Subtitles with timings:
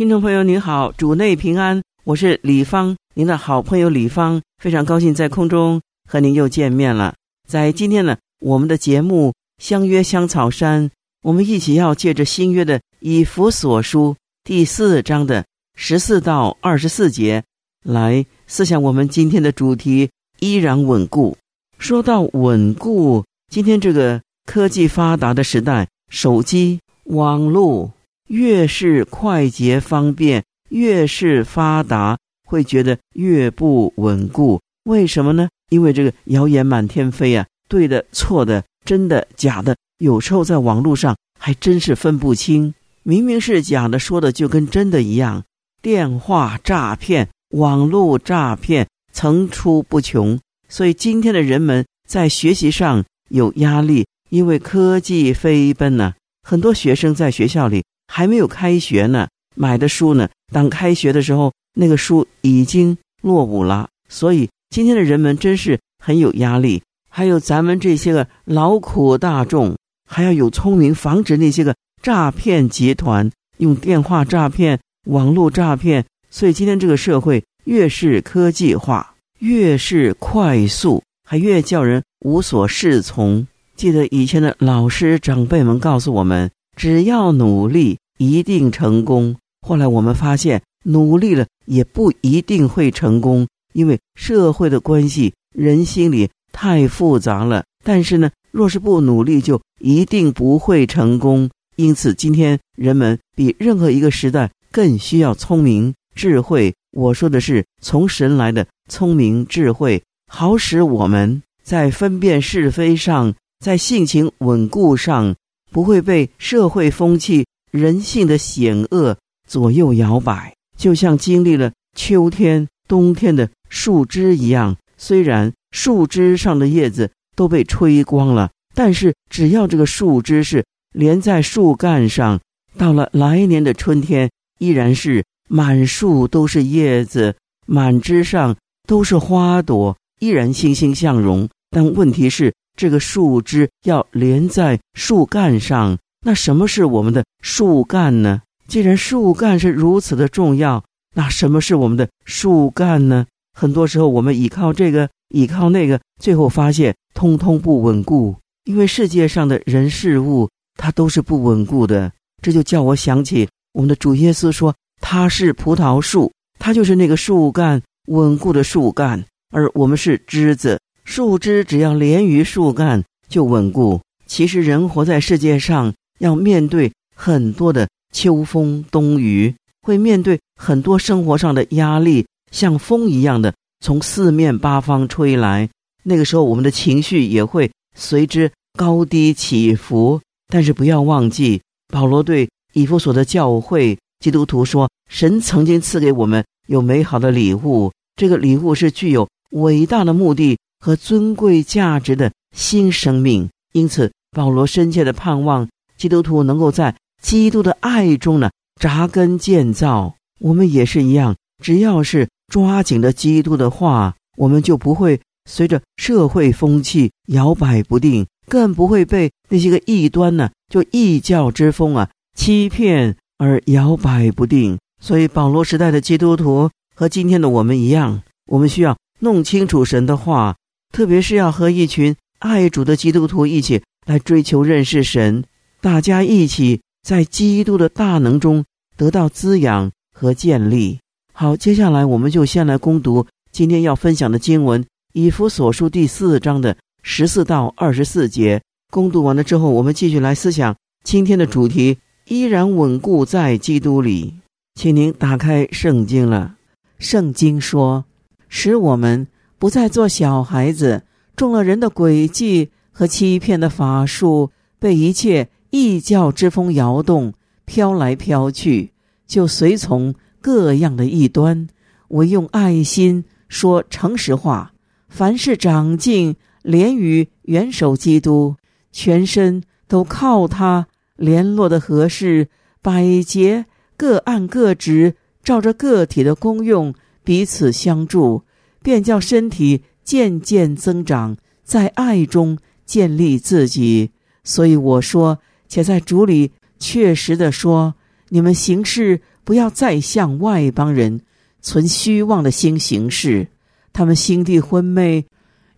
[0.00, 5.78] 听众朋友您好，主内平安，我是李芳，您的好朋友李芳，非常高兴在空中
[6.08, 7.14] 和您又见面了。
[7.46, 10.90] 在今天呢，我们的节目相约香草山，
[11.22, 15.44] 我们一起要借着新约的以弗所书第四章的
[15.76, 17.44] 十四到二十四节
[17.84, 21.36] 来思想我们今天的主题，依然稳固。
[21.76, 27.92] 说到稳固，今天这个科技发达的时代，手机、网络
[28.30, 34.60] 越是快捷方便，越是发达，会觉得越不稳固。
[34.84, 35.48] 为什么呢？
[35.68, 42.72] 因为这个谣言满天飞啊，对的、错的、真的、假的，有时候在网络上还真是分不清。
[43.02, 45.42] 明明是假的，说的就跟真的一样。
[45.82, 50.38] 电话诈骗、网络诈骗层出不穷。
[50.68, 56.14] 所以今天的人们在学习上有压力，因为科技飞奔呢。
[56.42, 57.84] 很多学生在学校里
[58.20, 59.26] 还没有开学呢，
[59.56, 63.88] 买的书呢，当开学的时候，那个书已经落伍了。
[64.10, 66.82] 所以今天的人们真是很有压力。
[67.08, 69.74] 还有咱们这些个劳苦大众，
[70.06, 76.04] 还要有聪明，防止那些个诈骗集团用电话诈骗、网络诈骗。
[76.28, 79.14] 所以今天这个社会越是科技化。
[79.38, 83.46] 越是快速，还越叫人无所适从。
[83.76, 89.34] 记得以前的老师长辈们告诉我们，只要努力，一定成功。
[89.66, 97.64] 后来我们发现，努力了也不一定会成功，因为社会的关系、人心里太复杂了。
[97.82, 101.48] 但是呢，若是不努力，就一定不会成功。
[101.76, 106.74] 因此，今天人们比任何一个时代更需要聪明、智慧。
[106.92, 108.66] 我说的是从神来的。
[108.90, 113.32] 聪明智慧，好使我们在分辨是非上，
[113.64, 115.36] 在性情稳固上，
[115.70, 119.16] 不会被社会风气、人性的险恶
[119.48, 120.54] 左右摇摆。
[120.76, 130.64] 就像经历了秋天、冬天的树枝一样，虽然树枝上的叶子都被吹光了，但是只要这个树枝是
[130.94, 132.40] 连在树干上，
[132.76, 138.56] 到了来年的春天，依然是满树都是叶子，满枝上。
[138.88, 141.48] 都是花朵，依然欣欣向荣。
[141.70, 145.96] 但问题是，这个树枝要连在树干上。
[146.22, 148.42] 那什么是我们的树干呢？
[148.68, 153.26] 既然树干是如此的重要，那什么是我们的树干呢？
[153.52, 158.36] 很多时候，我们依靠这个，依靠那个，最后发现通通不稳固。
[158.64, 162.12] 因为世界上的人事物，它都是不稳固的。
[162.42, 170.80] 这就叫我想起我们的主耶稣说：“他是葡萄树，他就是那个树干。”稳固的树干，而我们是枝子。
[171.04, 174.00] 树枝只要连于树干就稳固。
[174.26, 185.68] 其实人活在世界上，要面对很多的秋风冬雨，会面对很多生活上的压力，像风一样的从四面八方吹来。
[186.02, 190.20] 那个时候，我们的情绪也会随之高低起伏。
[190.52, 205.68] 但是不要忘记，保罗对以弗所的教会基督徒说：“神曾经赐给我们有美好的礼物。”这个礼物是具有伟大的目的和尊贵价值的新生命，因此保罗深切的盼望
[206.00, 208.50] 基督徒能够在基督的爱中呢
[208.80, 210.14] 扎根建造。
[210.38, 224.78] 我们也是一样，只要是抓紧了基督的话，我们就不会随着社会风气摇摆不定，更不会被那些个异端呢就异教之风啊欺骗而摇摆不定。
[225.02, 226.70] 所以保罗时代的基督徒。
[226.92, 230.54] 和今天的我们一样，我们需要弄清楚神的话，
[230.92, 235.42] 特别是要和一群爱主的基督徒一起来追求认识神，
[235.82, 238.64] 大家一起在基督的大能中
[238.98, 241.00] 得到滋养和建立。
[241.32, 244.84] 好，接下来我们就先来攻读今天要分享的经文
[245.14, 248.60] 《以弗所书》第四章的十四到二十四节。
[248.92, 251.96] 攻读完了之后，我们继续来思想今天的主题：
[252.26, 254.34] 依然稳固在基督里。
[254.74, 256.56] 请您打开圣经了。
[256.98, 258.04] 圣经说
[258.50, 259.26] ：“使我们
[259.58, 261.04] 不再做小孩子，
[261.36, 267.32] 中了人的诡计和欺骗的法术，被一切异教之风摇动，
[267.64, 268.92] 飘来飘去，
[269.26, 271.68] 就随从各样的异端。
[272.08, 274.72] 唯用爱心说诚实话，
[275.08, 278.56] 凡是长进，连于元首基督，
[278.90, 282.48] 全身都靠他联络的合适，
[282.82, 285.14] 百节各按各职，
[285.44, 288.42] 照着个体的功用彼此相助，
[288.82, 294.10] 便叫身体渐渐增长，在爱中建立自己。
[294.42, 295.38] 所以我说，
[295.70, 297.94] 且在主里确实的说，
[298.28, 301.22] 你们行事不要再像外邦人。
[301.62, 303.48] 存虚妄的心行事，
[303.92, 305.26] 他们心地昏昧，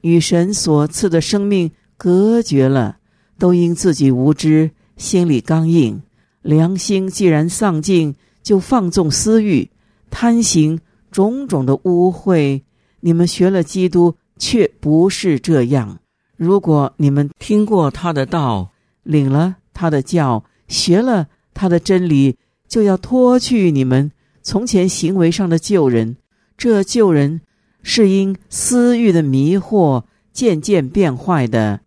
[0.00, 2.98] 与神所赐的生命隔绝了，
[3.36, 6.00] 都因自己无知，心里刚硬，
[6.40, 9.68] 良心既然丧尽，就放纵私欲，
[10.08, 10.78] 贪行
[11.10, 12.62] 种种的污秽。
[13.00, 15.98] 你们学了基督，却不是这样。
[16.36, 18.70] 如果你们听过他的道，
[19.02, 22.36] 领了他的教，学了他的真理，
[22.68, 24.10] 就要脱去你们。
[24.42, 26.16] 从前行为上的旧人，
[26.56, 27.40] 这旧人
[27.82, 31.80] 是因私欲的迷惑渐渐变坏的，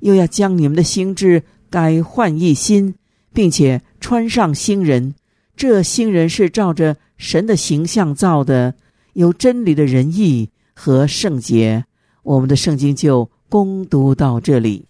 [0.00, 2.94] 又要将你们的心智改换一新，
[3.32, 5.14] 并且穿上新人。
[5.56, 8.74] 这新人是照着神的形象造的，
[9.14, 11.84] 有真理的仁义和圣洁。
[12.22, 14.86] 我们的圣经就攻读到这里。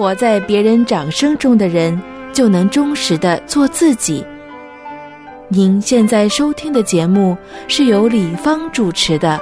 [0.00, 2.00] 活在别人掌声中的人，
[2.32, 4.24] 就能忠实的做自己。
[5.50, 7.36] 您现在收听的节目
[7.68, 9.38] 是由李芳主持的。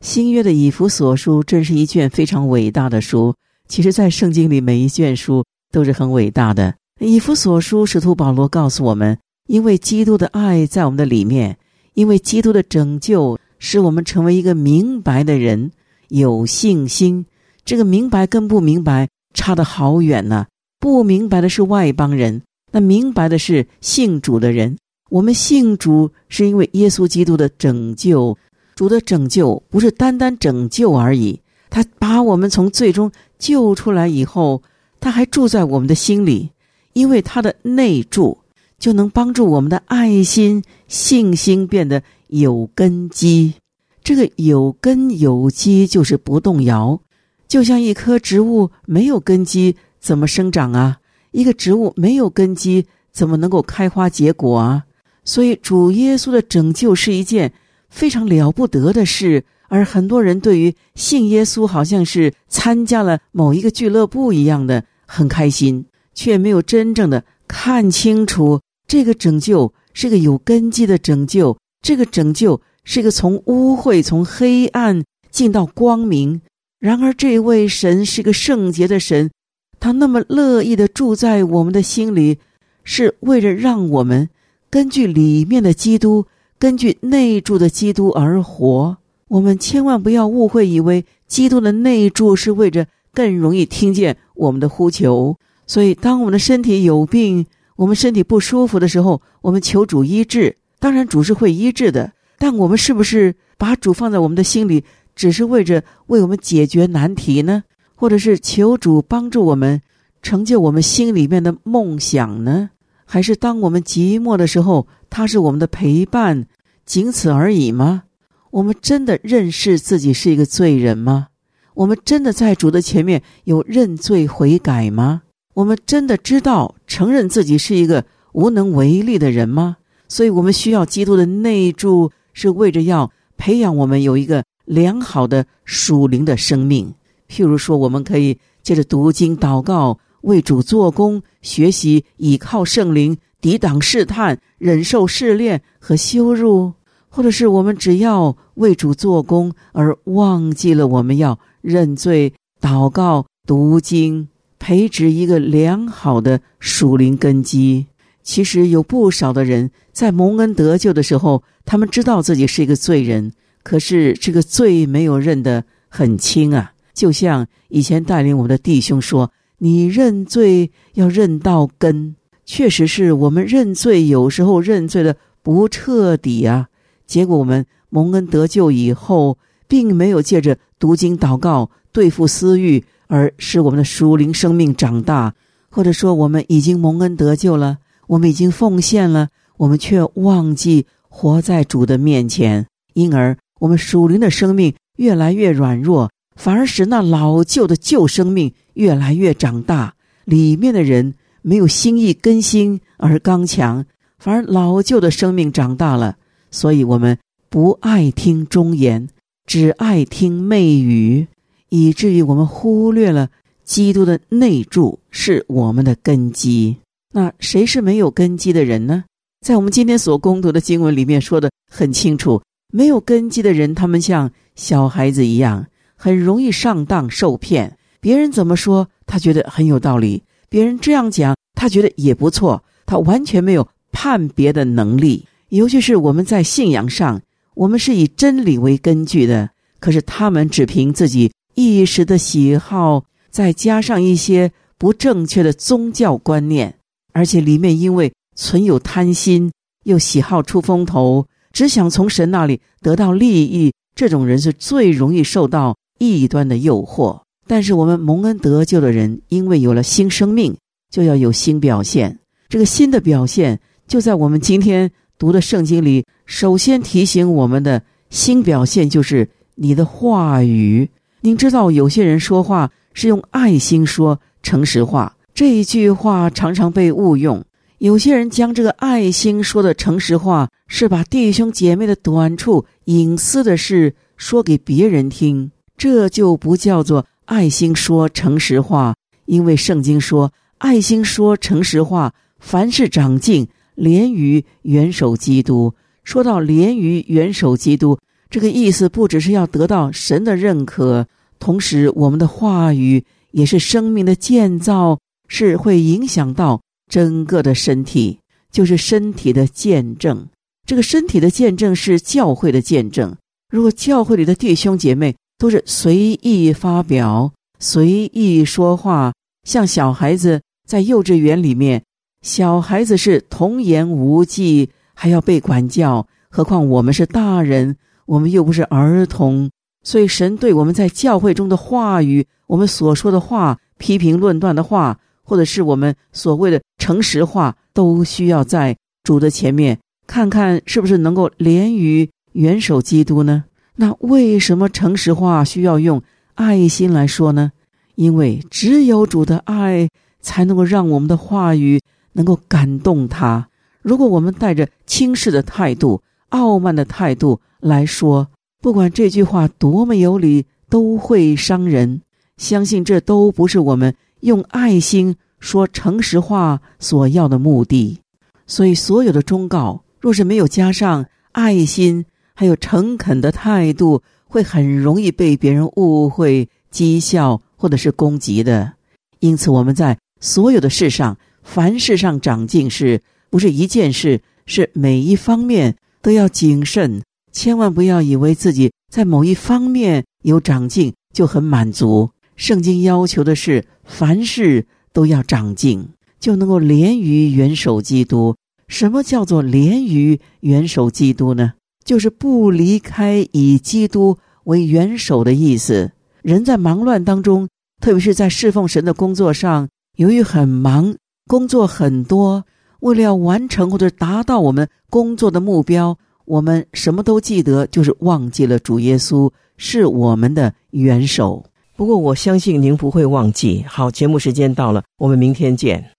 [0.00, 3.34] 新约的以弗所书真是一卷非常伟大的书。
[3.66, 6.72] 其实，在圣经里，每一卷书都是很伟大的。
[7.00, 9.18] 以弗所书，使徒保罗告诉我们：
[9.48, 11.56] 因为基督的爱在我们的里面，
[11.94, 13.36] 因为基督的拯救。
[13.58, 15.70] 使我们成为一个明白的人，
[16.08, 17.26] 有信心。
[17.64, 20.46] 这个明白跟不明白差得好远呢。
[20.78, 24.76] 不明白的是外邦人，那明白的是信主的人。
[25.10, 28.36] 我们信主是因为耶稣基督的拯救。
[28.74, 34.62] 主的拯救不是单单拯救而已，他把我们从最终救出来以后，
[35.00, 36.50] 他还住在我们的心里，
[36.92, 38.36] 因为他的内住
[38.78, 42.02] 就能帮助我们的爱心、信心变得。
[42.28, 43.54] 有根基，
[44.02, 47.00] 这个有根有基就是不动摇，
[47.48, 50.98] 就像一棵植物没有根基怎么生长啊？
[51.32, 54.84] 一个植物没有根基怎么能够开花结果啊？
[55.24, 57.52] 所以主耶稣的拯救是一件
[57.90, 65.84] 非常了不得的事，而很多人对于信耶稣好像是参加了某一个俱乐部一样的很开心，
[66.14, 71.56] 却没有真正的看清楚这个拯救是个有根基的拯救。
[71.86, 76.40] 这个拯救是一个从污秽、从黑暗进到光明。
[76.80, 79.30] 然而，这位神是个圣洁的神，
[79.78, 82.40] 他那么乐意的住在我们的心里，
[82.82, 84.28] 是为了让我们
[84.68, 86.26] 根据里面的基督，
[86.58, 88.96] 根据内住的基督而活。
[89.28, 92.84] 我们千万不要误会，以为基督的内住是为着
[93.14, 95.36] 更容易听见我们的呼求。
[95.68, 100.56] 所以，当我们的身体有病，我们身体不舒服的时候，我们求主医治。
[100.78, 107.64] 当然，主是会医治的，但我们是不是把主放在我们的心里，只是为着为我们解决难题呢？
[107.94, 109.80] 或者是求主帮助我们
[110.20, 112.70] 成就我们心里面的梦想呢？
[113.06, 116.46] 还是当我们寂寞的时候，他是我们的陪伴，
[116.84, 118.02] 仅此而已吗？
[118.50, 121.28] 我们真的认识自己是一个罪人吗？
[121.74, 125.22] 我们真的在主的前面有认罪悔改吗？
[125.54, 129.76] 我们真的知道承认自己是一个无能为力的人吗？
[130.08, 136.94] 所以我们需要基督的内助，是为着要培养我们有一个良好的属灵的生命。
[137.28, 146.72] 譬如说，我们可以借着读经、祷告，为主做工，学习倚靠圣灵，抵挡试探，忍受试炼和羞辱；
[147.08, 157.86] 或者是我们只要为主做工，而忘记了我们要认罪、祷告、读经，培植一个良好的属灵根基。
[158.26, 166.72] 其实有不少的人在蒙恩得救的时候，他们知道自己是一个罪人，可是这个罪没有认得很清啊。
[166.92, 176.68] 就像以前带领我们的弟兄说：“你认罪要认到根。”确实是我们认罪，有时候认罪的不彻底啊。
[177.06, 185.34] 结果我们蒙恩得救以后，并没有借着读经祷告对付私欲，而使我们的属灵生命长大，
[185.70, 187.78] 或者说我们已经蒙恩得救了。
[188.06, 199.94] 我们已经奉献了，我们却忘记活在主的面前，因而我们属灵的生命越来越软弱，反而使那老旧的旧生命越来越长大。
[200.24, 203.84] 里面的人没有心意更新而刚强，
[204.18, 206.16] 反而老旧的生命长大了。
[206.50, 209.08] 所以，我们不爱听忠言，
[209.46, 211.26] 只爱听媚语，
[211.68, 213.28] 以至于我们忽略了
[213.64, 216.76] 基督的内住是我们的根基。
[217.16, 219.04] 那谁是没有根基的人呢？
[219.40, 227.78] 在我们今天所攻读的经文里面说的很清楚，没有根基的人，他们像小孩子一样，很容易上当受骗。
[228.00, 232.62] 别人怎么说，他觉得很有道理；别人这样讲，他觉得也不错。
[232.84, 235.24] 他完全没有判别的能力。
[235.48, 237.22] 尤其是我们在信仰上，
[237.54, 239.48] 我们是以真理为根据的，
[239.80, 246.74] 可是他们只凭自己一时的喜好，再加上一些不正确的宗教观念。
[247.16, 249.50] 而且里面因为存有贪心，
[249.84, 257.22] 又喜好出风头，只想从神那里得到利益，这种人是最容易受到异端的诱惑。
[257.46, 260.54] 但是我们蒙恩得救的人，因为有了新生命，
[260.90, 262.18] 就要有新表现。
[262.50, 263.58] 这个新的表现，
[263.88, 270.90] 就在我们今天读的圣经里，首先提醒我们的新表现就是你的话语。
[271.22, 275.15] 您知道，有些人说话是用爱心说，诚实话。
[275.36, 277.44] 这一句话常常被误用，
[277.76, 288.94] 有些人将这个爱心说的诚实话，是把弟兄姐妹的短处、隐私的事说给别人听，这就不叫做爱心说诚实话。
[289.26, 295.74] 因为圣经说，爱心说诚实话，凡事长进，连于元首基督。
[296.02, 297.98] 说到连于元首基督，
[298.30, 301.06] 这个意思不只是要得到神的认可，
[301.38, 304.98] 同时我们的话语也是生命的建造。
[305.28, 308.18] 是会影响到整个的身体，
[308.50, 310.26] 就是身体的见证。
[310.66, 313.16] 这个身体的见证是教会的见证。
[313.48, 319.12] 如果教会里的弟兄姐妹都是随意发表、随意说话，
[319.44, 321.82] 像小孩子在幼稚园里面，
[322.22, 329.48] 小孩子是童言无忌，还要被管教，何况我们是大人，我们又不是儿童。
[329.84, 334.98] 所以神对我们在教会中的话语，我们所说的话、批评论断的话。
[335.26, 343.44] 或者是我们所谓的诚实话，都需要在主的前面看看是不是能够连于元首基督呢？
[343.74, 346.00] 那为什么诚实话需要用
[346.34, 347.50] 爱心来说呢？
[347.96, 349.88] 因为只有主的爱
[350.20, 351.80] 才能够让我们的话语
[352.12, 353.48] 能够感动他。
[353.82, 358.28] 如果我们带着轻视的态度、傲慢的态度来说，
[358.62, 362.00] 不管这句话多么有理，都会伤人。
[362.36, 363.94] 相信这都不是我们。
[364.20, 368.00] 用爱心说诚实话所要的目的，
[368.46, 372.04] 所以所有的忠告若是没有加上爱心，
[372.34, 378.72] 还有诚恳的态度，会很容易被别人误会、讥笑或者是攻击的。
[379.20, 384.20] 因此，我们在所有的事上，凡事上长进，是不是一件事？
[384.46, 392.10] 是每一方面都要谨慎，千万不要以为自己在某一方面有长进就很满足。
[392.36, 395.88] 圣经要求的是，凡事都要长进，
[396.20, 398.36] 就能够连于元首基督。
[398.68, 401.54] 什么叫做连于元首基督呢？
[401.84, 405.92] 就是不离开以基督为元首的意思。
[406.22, 407.48] 人在忙乱当中，
[407.80, 410.96] 特别是在侍奉神的工作上，由于很忙，
[411.28, 412.44] 工作很多，
[412.80, 421.46] 为了要完成或者达到我们工作的目标，我们什么都记得，就是忘记了主耶稣是我们的元首。
[421.76, 423.62] 不过我相信您不会忘记。
[423.68, 425.90] 好，节目时间到了，我们明天见。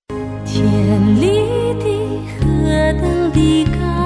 [0.44, 0.66] 天
[1.22, 1.28] 里
[1.80, 1.86] 的
[2.40, 2.44] 何
[3.00, 3.97] 等的高。